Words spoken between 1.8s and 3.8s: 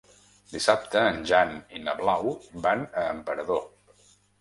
na Blau van a Emperador.